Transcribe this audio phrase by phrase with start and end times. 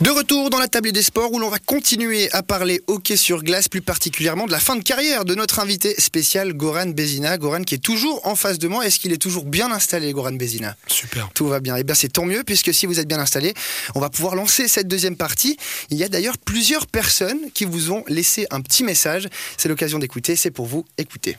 [0.00, 3.42] De retour dans la table des sports où l'on va continuer à parler hockey sur
[3.42, 7.36] glace, plus particulièrement de la fin de carrière de notre invité spécial Goran Bezina.
[7.36, 8.86] Goran qui est toujours en face de moi.
[8.86, 10.76] Est-ce qu'il est toujours bien installé, Goran Bezina?
[10.86, 11.28] Super.
[11.34, 11.76] Tout va bien.
[11.76, 13.54] Et eh bien c'est tant mieux puisque si vous êtes bien installé,
[13.96, 15.56] on va pouvoir lancer cette deuxième partie.
[15.90, 19.26] Il y a d'ailleurs plusieurs personnes qui vous ont laissé un petit message.
[19.56, 20.36] C'est l'occasion d'écouter.
[20.36, 20.86] C'est pour vous.
[20.96, 21.38] Écoutez.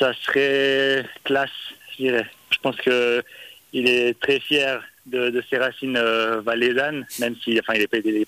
[0.00, 1.50] Ça serait classe,
[1.92, 2.26] je dirais.
[2.50, 3.22] Je pense que
[3.72, 7.82] il est très fier de, ses racines euh, valaisannes, même si enfin, il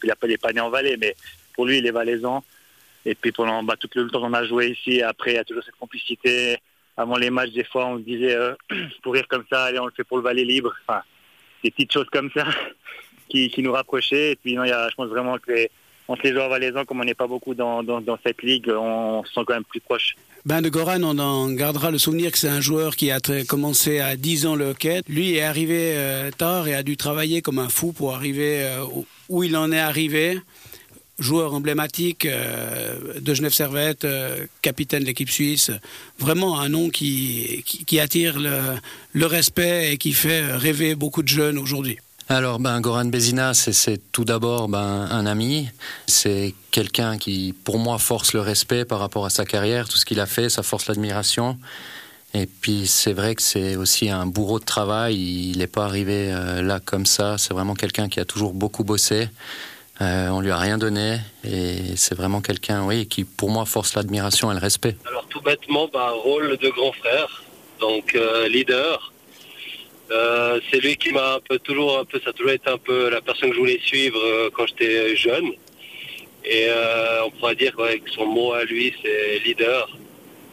[0.05, 1.15] n'a pas, né en Valais, mais
[1.55, 2.45] pour lui, il est valaisan.
[3.07, 5.45] Et puis pendant bah, tout le temps qu'on a joué ici, après, il y a
[5.45, 6.59] toujours cette complicité.
[6.97, 8.55] Avant les matchs, des fois, on disait, euh,
[9.03, 10.75] pour rire comme ça, allez, on le fait pour le Valais libre.
[10.87, 11.03] Enfin,
[11.63, 12.47] des petites choses comme ça
[13.29, 14.33] qui, nous rapprochaient.
[14.33, 15.71] Et puis, non, il y a, je pense vraiment que les,
[16.09, 17.83] entre les joueurs valaisans, comme on n'est pas beaucoup dans,
[18.25, 20.17] cette ligue, on se sent quand même plus proche.
[20.45, 23.19] Ben de Goran, on en gardera le souvenir que c'est un joueur qui a
[23.49, 25.01] commencé à 10 ans le hockey.
[25.09, 28.85] Lui est arrivé euh, tard et a dû travailler comme un fou pour arriver euh,
[29.31, 30.39] où il en est arrivé.
[31.19, 34.07] Joueur emblématique euh, de Genève Servette,
[34.61, 35.71] capitaine de l'équipe suisse.
[36.19, 37.65] Vraiment un nom qui,
[37.99, 41.99] attire le respect et qui fait rêver beaucoup de jeunes aujourd'hui.
[42.29, 45.69] Alors, ben, Goran Bezina, c'est tout d'abord ben, un ami.
[46.07, 50.07] C'est quelqu'un qui, pour moi, force le respect par rapport à sa carrière, tout ce
[50.07, 51.59] qu'il a fait, ça force l'admiration.
[52.33, 55.17] Et puis, c'est vrai que c'est aussi un bourreau de travail.
[55.17, 57.37] Il n'est pas arrivé euh, là comme ça.
[57.37, 59.29] C'est vraiment quelqu'un qui a toujours beaucoup bossé.
[60.01, 61.19] Euh, on lui a rien donné.
[61.45, 64.97] Et c'est vraiment quelqu'un, oui, qui, pour moi, force l'admiration et le respect.
[65.07, 67.45] Alors, tout bêtement, ben, rôle de grand frère,
[67.81, 69.13] donc euh, leader
[70.11, 72.79] euh, c'est lui qui m'a un peu toujours un peu ça a toujours été un
[72.79, 75.47] peu la personne que je voulais suivre euh, quand j'étais jeune
[76.45, 79.89] et euh, on pourrait dire que son mot à lui c'est leader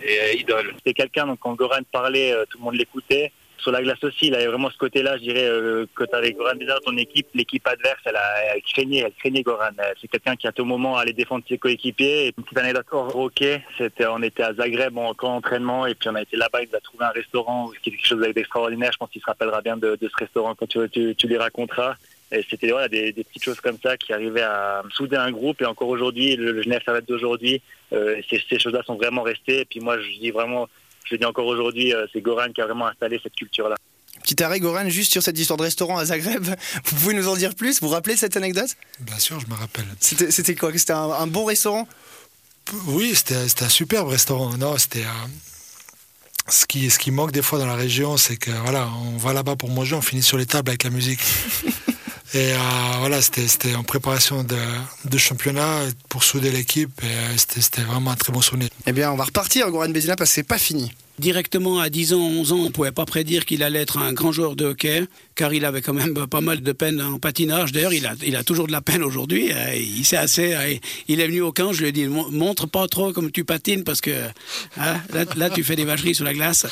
[0.03, 0.73] et idole.
[0.85, 4.35] C'est quelqu'un donc quand Goran parlait tout le monde l'écoutait sur la glace aussi, il
[4.35, 7.65] avait vraiment ce côté-là, je dirais, euh, que tu avais Goran déjà ton équipe, l'équipe
[7.67, 9.69] adverse, elle, a, elle craignait, elle craignait Goran.
[9.99, 12.27] C'est quelqu'un qui à tout moment allait défendre ses coéquipiers.
[12.27, 15.95] Et une petite anecdote hors hockey, c'était, on était à Zagreb en camp d'entraînement et
[15.95, 18.21] puis on a été là-bas, il nous a trouvé un restaurant, qui est quelque chose
[18.33, 18.91] d'extraordinaire.
[18.91, 21.95] Je pense qu'il se rappellera bien de, ce restaurant quand tu, tu, lui raconteras.
[22.31, 25.61] Et c'était voilà, des, petites choses comme ça qui arrivaient à souder un groupe.
[25.61, 27.61] Et encore aujourd'hui, le, Genève Servette d'aujourd'hui,
[27.94, 29.59] euh, ces choses-là sont vraiment restées.
[29.59, 30.67] Et puis moi, je dis vraiment,
[31.06, 33.75] je dis encore aujourd'hui, euh, c'est Goran qui a vraiment installé cette culture-là.
[34.23, 36.44] Petit arrêt, Goran, juste sur cette histoire de restaurant à Zagreb.
[36.85, 37.81] Vous pouvez nous en dire plus?
[37.81, 38.75] Vous vous rappelez cette anecdote?
[39.00, 39.85] Bien sûr, je me rappelle.
[40.00, 40.72] C'était quoi?
[40.78, 41.88] C'était un, bon restaurant?
[42.88, 44.56] Oui, c'était un superbe restaurant.
[44.57, 45.03] Non, c'était.
[45.03, 45.28] Euh,
[46.47, 49.33] ce qui, ce qui manque des fois dans la région, c'est que voilà, on va
[49.33, 51.22] là-bas pour manger, on finit sur les tables avec la musique.
[52.34, 52.58] Et euh,
[53.00, 58.42] voilà, c'était en préparation de, championnat pour souder l'équipe et c'était vraiment un très bon
[58.42, 58.69] souvenir.
[58.86, 62.13] Eh bien, on va repartir, Goran Bézina, parce que c'est pas fini directement à 10
[62.13, 64.65] ans, 11 ans, on ne pouvait pas prédire qu'il allait être un grand joueur de
[64.65, 65.05] hockey,
[65.35, 67.71] car il avait quand même pas mal de peine en patinage.
[67.71, 69.53] D'ailleurs, il a, il a toujours de la peine aujourd'hui.
[69.53, 70.53] Euh, il s'est assez.
[70.53, 70.73] Euh,
[71.07, 73.83] il est venu au camp, je lui ai dit montre pas trop comme tu patines,
[73.83, 74.11] parce que
[74.77, 74.99] hein,
[75.37, 76.65] là, tu fais des vacheries sur la glace.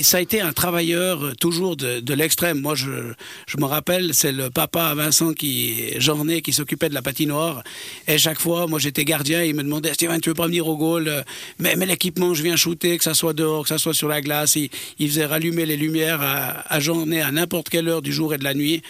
[0.00, 2.60] Ça a été un travailleur euh, toujours de, l'extrême.
[2.60, 3.12] Moi, je,
[3.46, 7.62] je me rappelle, c'est le papa Vincent qui, journée, qui s'occupait de la patinoire.
[8.06, 10.76] Et chaque fois, moi, j'étais gardien, il me demandait Steven, tu veux pas venir au
[10.76, 11.24] goal?
[11.58, 14.20] Mais, mais l'équipement, je viens shooter, que ça soit dehors, que ça soit sur la
[14.20, 14.56] glace.
[14.56, 18.44] Il, faisait rallumer les lumières à, journée, à n'importe quelle heure du jour et de
[18.44, 18.82] la nuit.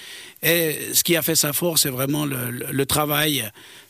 [0.42, 3.44] Et ce qui a fait sa force, c'est vraiment le travail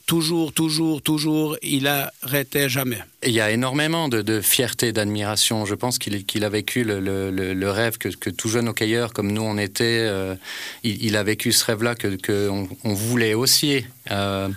[0.09, 2.99] toujours, toujours, toujours, il arrêtait jamais.
[3.23, 5.67] Il y a énormément de, fierté, d'admiration.
[5.67, 10.07] Je pense qu'il a vécu le, rêve que, tout jeune hockeyeur, comme nous on était,
[10.09, 10.35] euh,
[10.83, 13.85] il, a vécu ce rêve-là que, on, voulait aussi.
[14.11, 14.49] Euh,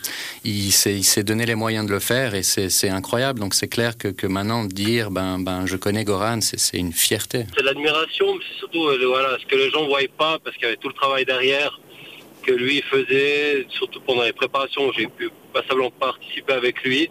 [0.45, 3.41] il s'est donné les moyens de le faire et c'est incroyable.
[3.41, 7.45] Donc c'est clair que, maintenant dire, ben, ben, je connais Goran, c'est une fierté.
[7.57, 10.56] C'est l'admiration, mais c'est surtout euh, voilà, ce que les gens ne voyaient pas parce
[10.56, 11.78] qu'il y avait tout le travail derrière
[12.41, 14.91] que lui faisait, surtout pendant les préparations.
[14.94, 17.09] J'ai pu passablement participer avec lui.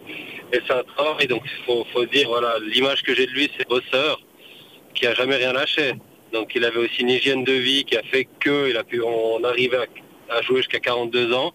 [0.52, 3.68] Et c'est un travail, donc il faut, dire, voilà, l'image que j'ai de lui, c'est
[3.68, 4.20] bosseur,
[4.94, 5.94] qui a jamais rien lâché.
[6.32, 9.42] Donc il avait aussi une hygiène de vie qui a fait qu'il a pu en
[9.44, 9.78] arriver
[10.28, 11.52] à, jouer jusqu'à 42 ans.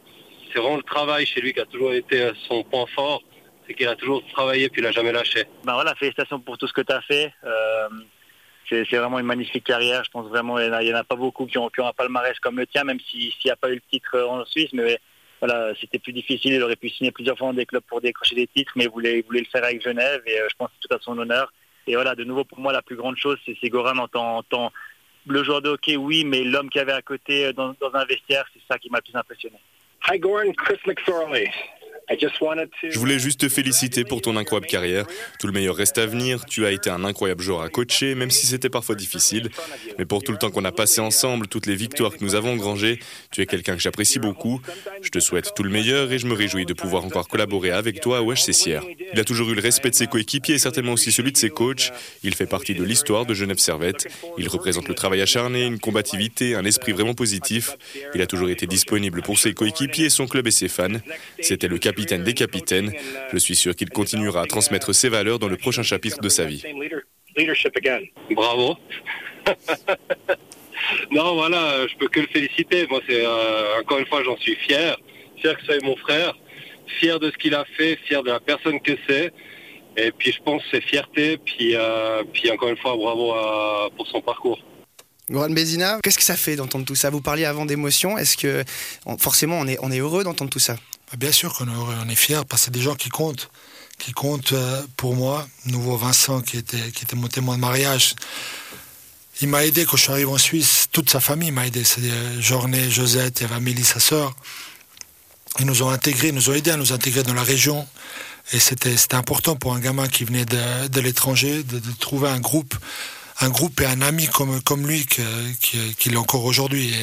[0.51, 3.21] C'est vraiment le travail chez lui qui a toujours été son point fort,
[3.67, 5.43] c'est qu'il a toujours travaillé puis il n'a jamais lâché.
[5.63, 7.33] Ben voilà, félicitations pour tout ce que tu as fait.
[7.43, 7.87] Euh,
[8.69, 10.03] c'est vraiment une magnifique carrière.
[10.03, 12.67] Je pense vraiment qu'il n'y en, a pas beaucoup qui ont, un palmarès comme le
[12.67, 14.71] tien, même s'il n'y a pas eu le titre en Suisse.
[14.73, 14.99] Mais
[15.39, 16.53] voilà, c'était plus difficile.
[16.53, 18.89] Il aurait pu signer plusieurs fois dans des clubs pour décrocher des titres, mais il
[18.89, 21.51] voulait, le faire avec Genève et euh, je pense que c'est tout à son honneur.
[21.87, 24.71] Et voilà, de nouveau, pour moi, la plus grande chose, c'est Goran en tant, en
[25.27, 28.05] le joueur de hockey, oui, mais l'homme qui avait à côté euh, dans, dans un
[28.05, 29.57] vestiaire, c'est ça qui m'a le plus impressionné.
[30.09, 31.51] Hi, Goran, Chris McSorley.
[32.09, 35.05] Je voulais juste te féliciter pour ton incroyable carrière.
[35.39, 36.45] Tout le meilleur reste à venir.
[36.45, 39.49] Tu as été un incroyable joueur à coacher, même si c'était parfois difficile.
[39.97, 42.53] Mais pour tout le temps qu'on a passé ensemble, toutes les victoires que nous avons
[42.53, 42.99] engrangées,
[43.31, 44.61] tu es quelqu'un que j'apprécie beaucoup.
[45.01, 48.01] Je te souhaite tout le meilleur et je me réjouis de pouvoir encore collaborer avec
[48.01, 51.11] toi à Wesh Il a toujours eu le respect de ses coéquipiers et certainement aussi
[51.11, 51.91] celui de ses coachs.
[52.23, 54.07] Il fait partie de l'histoire de Genève Servette.
[54.37, 57.77] Il représente le travail acharné, une combativité, un esprit vraiment positif.
[58.13, 60.99] Il a toujours été disponible pour ses coéquipiers, son club et ses fans.
[61.39, 62.91] C'était le capitaine des capitaines.
[63.31, 66.43] Je suis sûr qu'il continuera à transmettre ses valeurs dans le prochain chapitre de sa
[66.43, 66.61] vie.
[68.31, 68.75] Bravo.
[71.11, 72.85] non, voilà, je peux que le féliciter.
[72.89, 74.97] Moi, c'est euh, encore une fois, j'en suis fier.
[75.37, 76.33] Fier que ce soit mon frère,
[76.99, 79.31] fier de ce qu'il a fait, fier de la personne que c'est.
[79.97, 81.37] Et puis, je pense que c'est fierté.
[81.37, 83.33] Puis, euh, puis encore une fois, bravo
[83.95, 84.59] pour son parcours.
[85.29, 87.09] Goran Bézina, qu'est-ce que ça fait d'entendre tout ça?
[87.09, 88.17] Vous parliez avant d'émotion.
[88.17, 88.63] Est-ce que
[89.17, 90.75] forcément on est, on est heureux d'entendre tout ça?
[91.17, 93.49] Bien sûr qu'on est fier parce que c'est des gens qui comptent,
[93.99, 95.47] qui comptent euh, pour moi.
[95.65, 98.15] Nouveau Vincent qui était, qui était mon témoin de mariage.
[99.41, 100.87] Il m'a aidé quand je suis arrivé en Suisse.
[100.91, 101.83] Toute sa famille m'a aidé.
[101.83, 102.01] C'est
[102.41, 104.35] Journée, Josette, il y avait Amélie, sa sœur.
[105.59, 107.87] Ils nous ont intégrés, ils nous ont aidés à nous intégrer dans la région.
[108.51, 112.75] Et c'était important pour un gamin qui venait de, de l'étranger de, trouver un groupe
[113.41, 115.25] un groupe et un ami comme, comme lui qu'il
[115.97, 116.93] qui, est encore aujourd'hui.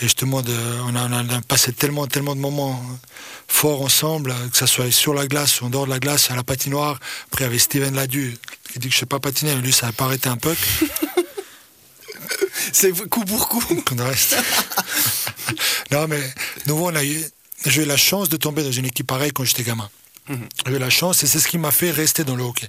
[0.00, 0.54] Et, justement, de,
[0.86, 2.80] on, a, on, a, passé tellement, tellement de moments
[3.48, 6.36] forts ensemble, que ce soit sur la glace ou en dehors de la glace, à
[6.36, 7.00] la patinoire.
[7.26, 8.36] Après, il y avait Steven Ladu
[8.72, 10.36] qui dit que je ne sais pas patiner, mais lui, ça n'a pas arrêté un
[10.36, 10.54] peu.
[12.72, 13.64] C'est coup pour coup.
[15.90, 16.22] non, mais
[16.66, 17.24] nous, on a eu,
[17.66, 19.90] j'ai eu la chance de tomber dans une équipe pareille quand j'étais gamin.
[20.66, 22.68] J'ai eu la chance et c'est ce qui m'a fait rester dans le hockey.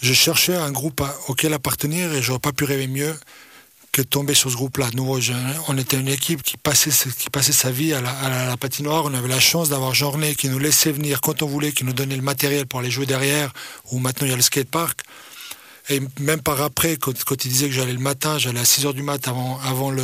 [0.00, 3.14] Je cherchais un groupe auquel appartenir et j'aurais pas pu rêver mieux
[3.92, 4.88] que tomber sur ce groupe-là.
[4.94, 5.18] Nous,
[5.68, 9.04] on était une équipe qui passait, sa vie à la, patinoire.
[9.04, 11.92] On avait la chance d'avoir Journée qui nous laissait venir quand on voulait, qui nous
[11.92, 13.52] donnait le matériel pour aller jouer derrière,
[13.90, 15.02] où maintenant il y a le skatepark.
[15.90, 19.02] Et même par après, quand, il disait que j'allais le matin, j'allais à 6h du
[19.02, 20.02] mat avant le,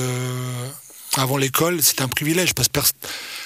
[1.16, 2.80] avant l'école, c'était un privilège parce que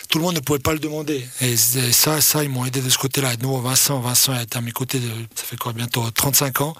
[0.08, 1.26] tout le monde ne pouvait pas le demander.
[1.40, 3.34] Et, ça, ça, ils m'ont aidé de ce côté-là.
[3.40, 5.00] Nous, Vincent, Vincent est à mes côtés,
[5.34, 6.74] ça fait quoi, bientôt 35 ans.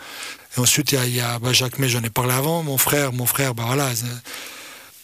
[0.57, 2.63] Et ensuite, il y a, bah, Jacques May, j'en ai parlé avant.
[2.63, 3.91] Mon frère, mon frère, bah voilà,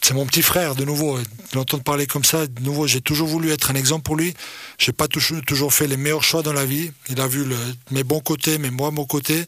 [0.01, 1.19] c'est mon petit frère de nouveau.
[1.55, 4.35] L'entendre parler comme ça, de nouveau, j'ai toujours voulu être un exemple pour lui.
[4.79, 6.93] J'ai pas toujours fait les meilleurs choix dans la vie.
[7.09, 7.47] Il a vu
[7.91, 9.47] mes bons côtés, mais moi mon côté.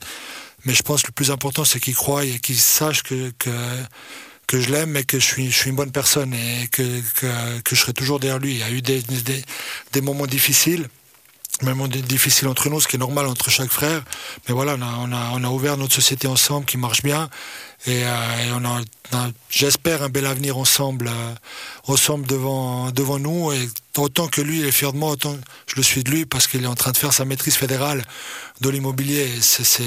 [0.64, 3.32] Mais je pense que le plus important, c'est qu'il croie et qu'il sache que
[4.50, 6.82] que je l'aime, mais que je suis, une bonne personne et que,
[7.70, 8.54] je serai toujours derrière lui.
[8.54, 9.44] Il y a eu des, des,
[9.92, 10.88] des moments difficiles,
[11.62, 14.02] même moments difficiles entre nous, ce qui est normal entre chaque frère.
[14.48, 17.30] Mais voilà, on a ouvert notre société ensemble qui marche bien.
[17.86, 21.34] Et, euh, et on a, j'espère, un bel avenir ensemble, euh,
[21.86, 23.52] ensemble devant, devant nous.
[23.52, 25.36] Et autant que lui, il est fier de moi, autant
[25.66, 28.04] je le suis de lui parce qu'il est en train de faire sa maîtrise fédérale
[28.60, 29.26] de l'immobilier.
[29.40, 29.82] C'est,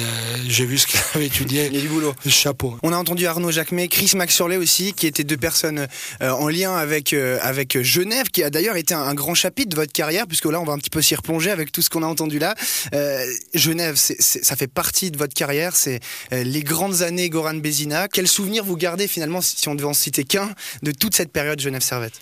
[0.48, 1.68] j'ai vu ce qu'il avait étudié.
[1.68, 2.13] Il y a du boulot.
[2.28, 2.78] Chapeau.
[2.84, 5.88] On a entendu Arnaud Jacquemet, Chris Maxurley aussi, qui étaient deux personnes
[6.22, 9.75] euh, en lien avec, euh, avec Genève, qui a d'ailleurs été un, grand chapitre de
[9.75, 12.01] votre carrière, puisque là, on va un petit peu s'y replonger avec tout ce qu'on
[12.01, 12.56] a entendu là.
[12.96, 13.24] Euh,
[13.54, 16.00] Genève, ça fait partie de votre carrière, c'est
[16.31, 18.07] les grandes années Goran Bézina.
[18.07, 21.59] Quel souvenir vous gardez finalement, si on devait en citer qu'un, de toute cette période
[21.59, 22.19] Genève-Servette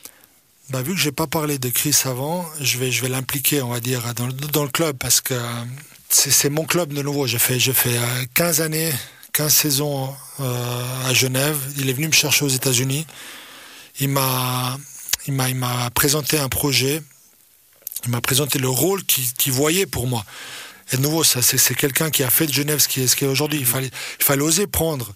[0.69, 3.69] bah, vu que j'ai pas parlé de Chris avant, je vais, je vais l'impliquer, on
[3.69, 5.33] va dire, dans, dans le club parce que
[6.07, 7.27] c'est mon club de nouveau.
[7.27, 7.99] J'ai fait, j'ai fait
[8.35, 8.93] 15 années,
[9.33, 11.57] 15 saisons euh, à Genève.
[11.77, 13.05] Il est venu me chercher aux États-Unis.
[13.99, 14.77] Il m'a,
[15.27, 17.01] il m'a, il m'a présenté un projet.
[18.05, 20.23] Il m'a présenté le rôle qu'il voyait pour moi.
[20.91, 23.15] Et de nouveau, ça, c'est quelqu'un qui a fait de Genève ce qui est, ce
[23.15, 23.59] qui est aujourd'hui.
[23.59, 25.13] Il fallait, il fallait oser prendre,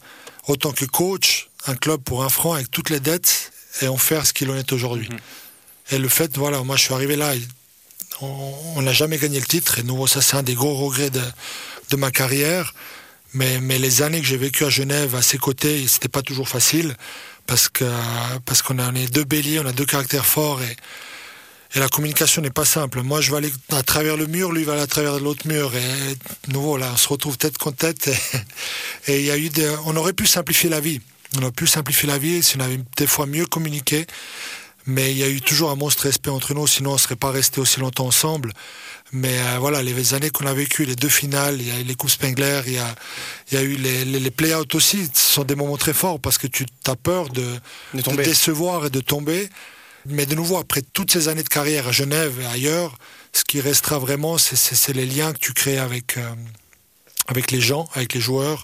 [0.48, 4.26] autant que coach, un club pour un franc avec toutes les dettes et en faire
[4.26, 5.10] ce qu'il en est aujourd'hui.
[5.10, 5.96] Mm-hmm.
[5.96, 7.34] Et le fait, voilà, moi je suis arrivé là,
[8.22, 11.22] on n'a jamais gagné le titre, et nouveau, ça c'est un des gros regrets de,
[11.90, 12.74] de ma carrière.
[13.34, 16.48] Mais, mais, les années que j'ai vécues à Genève à ses côtés, c'était pas toujours
[16.48, 16.96] facile
[17.48, 17.84] parce que
[18.46, 20.76] parce qu'on a est deux béliers, on a deux caractères forts et,
[21.76, 23.02] et la communication n'est pas simple.
[23.02, 25.74] Moi, je vais aller à travers le mur, lui va aller à travers l'autre mur
[25.76, 28.10] et nouveau là, on se retrouve tête contre tête
[29.08, 29.52] et il y a eu
[29.86, 31.02] on aurait pu simplifier la vie.
[31.38, 34.08] On aurait pu simplifier la vie si on avait des fois mieux communiqué.
[34.88, 37.16] Mais il y a eu toujours un monstre respect entre nous, sinon on ne serait
[37.16, 38.54] pas resté aussi longtemps ensemble.
[39.12, 41.84] Mais euh, voilà, les années qu'on a vécues, les deux finales, il y a eu
[41.84, 42.96] les Coupes Spengler, il y a,
[43.52, 45.10] il y a eu les, les, play-outs aussi.
[45.14, 47.46] Ce sont des moments très forts parce que tu as peur de,
[47.94, 49.50] de, décevoir et de tomber.
[50.08, 52.98] Mais de nouveau, après toutes ces années de carrière à Genève et ailleurs,
[53.34, 56.30] ce qui restera vraiment, c'est les liens que tu crées avec, euh,
[57.28, 58.64] avec les gens, avec les joueurs.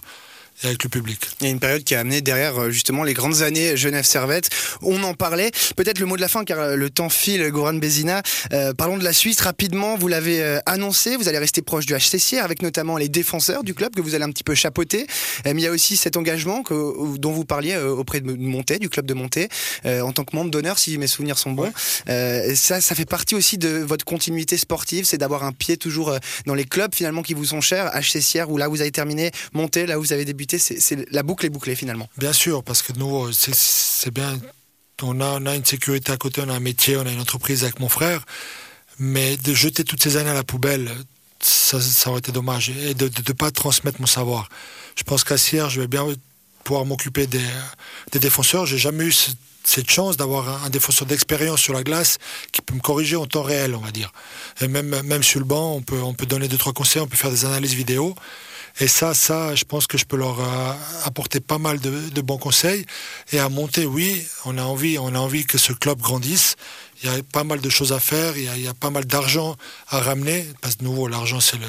[1.40, 4.04] Il y a une période qui a amené derrière euh, justement les grandes années Genève
[4.04, 4.48] Servette.
[4.80, 5.50] On en parlait.
[5.76, 7.50] Peut-être le mot de la fin car euh, le temps file.
[7.50, 8.22] Goran Bezina.
[8.52, 9.96] Euh, parlons de la Suisse rapidement.
[9.96, 11.16] Vous l'avez annoncé.
[11.16, 14.24] Vous allez rester proche du HCC avec notamment les défenseurs du club que vous allez
[14.24, 15.06] un petit peu chapeauter.
[15.44, 18.88] mais il y a aussi cet engagement que, dont vous parliez auprès de Monté, du
[18.88, 19.48] club de Monté,
[19.84, 21.72] en tant que membre d'honneur si mes souvenirs sont bons.
[22.06, 25.04] ça, ça fait partie aussi de votre continuité sportive.
[25.04, 26.16] C'est d'avoir un pied toujours
[26.46, 27.90] dans les clubs finalement qui vous sont chers.
[27.94, 31.46] HCCR où là vous avez terminé, Monté là où vous avez débuté c'est la boucle
[31.46, 32.08] est bouclée finalement.
[32.16, 34.38] Bien sûr, parce que nous, c'est bien.
[35.02, 37.80] On a, une sécurité à côté, on a un métier, on a une entreprise avec
[37.80, 38.24] mon frère.
[38.98, 40.90] Mais de jeter toutes ces années à la poubelle,
[41.40, 41.78] ça,
[42.08, 42.70] aurait été dommage.
[42.70, 44.48] Et de ne pas transmettre mon savoir.
[44.96, 46.06] Je pense qu'à Sierre, je vais bien
[46.62, 47.40] pouvoir m'occuper des,
[48.12, 48.66] des défenseurs.
[48.66, 49.14] J'ai jamais eu
[49.64, 52.18] cette chance d'avoir un, défenseur d'expérience sur la glace
[52.52, 54.12] qui peut me corriger en temps réel, on va dire.
[54.60, 57.06] Et même, même sur le banc, on peut, on peut donner deux, trois conseils, on
[57.06, 58.14] peut faire des analyses vidéo.
[58.80, 60.72] Et ça, ça, je pense que je peux leur euh,
[61.04, 62.86] apporter pas mal de, bons conseils.
[63.32, 66.56] Et à monter, oui, on a envie, on a envie que ce club grandisse.
[67.02, 69.56] Il y a pas mal de choses à faire, il y a, pas mal d'argent
[69.88, 71.66] à ramener, parce que de nouveau, l'argent, c'est le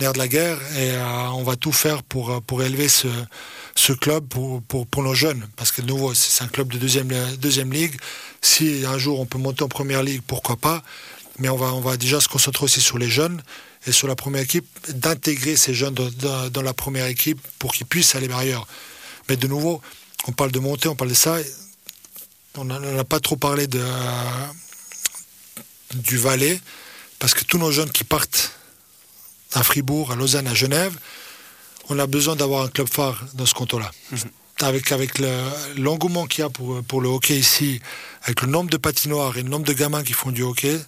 [0.00, 0.58] nerf de la guerre.
[0.76, 5.02] Et euh, on va tout faire pour, euh, pour élever ce, club pour, pour, pour,
[5.02, 5.46] nos jeunes.
[5.56, 7.94] Parce que de nouveau, c'est un club de deuxième, deuxième ligue.
[8.42, 10.82] Si un jour on peut monter en première ligue, pourquoi pas.
[11.38, 13.42] Mais on va, on va déjà se concentrer aussi sur les jeunes
[13.86, 18.14] et sur la première équipe, d'intégrer ces jeunes dans, la première équipe pour qu'ils puissent
[18.14, 18.66] aller ailleurs.
[19.28, 19.80] Mais de nouveau,
[20.26, 21.38] on parle de montée, on parle de ça.
[22.56, 23.84] On n'a pas trop parlé de,
[25.94, 26.60] du Valais,
[27.18, 28.52] parce que tous nos jeunes qui partent
[29.52, 30.96] à Fribourg, à Lausanne, à Genève,
[31.88, 33.90] on a besoin d'avoir un club phare dans ce canton-là.
[34.10, 34.18] Mhm.
[34.62, 35.18] Avec, avec
[35.76, 37.78] l'engouement qu'il y a pour, pour le hockey ici,
[38.22, 40.80] avec le nombre de patinoires et le nombre de gamins qui font du hockey,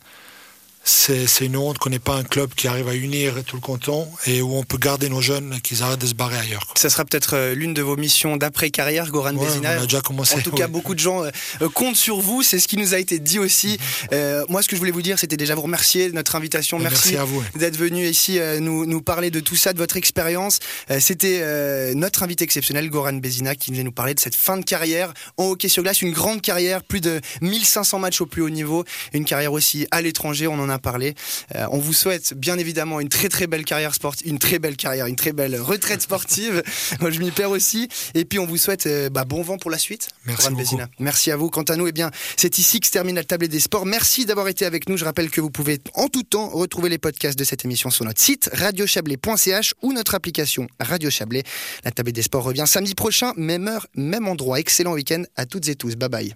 [0.88, 4.08] c'est une honte qu'on n'ait pas un club qui arrive à unir tout le canton
[4.26, 6.66] et où on peut garder nos jeunes qu'ils arrêtent de se barrer ailleurs.
[6.76, 10.36] Ça sera peut-être euh, l'une de vos missions d'après-carrière, Goran ouais, On a déjà commencé.
[10.36, 12.42] En tout cas, beaucoup de gens euh, comptent sur vous.
[12.42, 13.72] C'est ce qui nous a été dit aussi.
[13.72, 14.08] Mhm.
[14.12, 16.78] Euh, moi, ce que je voulais vous dire, c'était déjà vous remercier de notre invitation.
[16.78, 17.16] Merci,
[17.54, 20.58] d'être venu ici nous, nous, parler de tout ça, de votre expérience.
[21.00, 25.12] c'était notre invité exceptionnel, Goran Bezina, qui venait nous parler de cette fin de carrière
[25.36, 26.00] en hockey sur glace.
[26.00, 28.84] Une grande carrière, plus de 1500 matchs au plus haut niveau.
[29.12, 30.46] Une carrière aussi à l'étranger.
[30.46, 31.14] On en a parler.
[31.54, 34.76] Euh, on vous souhaite bien évidemment une très très belle carrière sportive, une très belle
[34.76, 36.62] carrière, une très belle retraite sportive.
[37.00, 37.88] Moi je m'y perds aussi.
[38.14, 40.08] Et puis on vous souhaite euh, bah, bon vent pour la suite.
[40.24, 40.78] Merci beaucoup.
[40.98, 41.50] Merci à vous.
[41.50, 43.86] Quant à nous, eh bien c'est ici que se termine la table des sports.
[43.86, 44.96] Merci d'avoir été avec nous.
[44.96, 48.04] Je rappelle que vous pouvez en tout temps retrouver les podcasts de cette émission sur
[48.04, 51.42] notre site radiochablais.ch ou notre application Radio Chablais.
[51.84, 54.60] La table des sports revient samedi prochain, même heure, même endroit.
[54.60, 55.96] Excellent week-end à toutes et tous.
[55.96, 56.34] Bye bye.